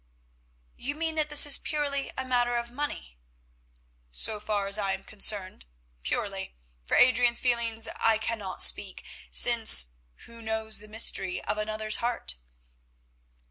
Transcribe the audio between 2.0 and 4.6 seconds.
a matter of money?" "So